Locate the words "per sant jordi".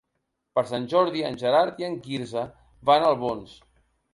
0.55-1.21